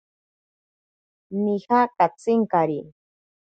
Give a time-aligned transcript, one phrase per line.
[1.41, 2.79] Nija katsinkari.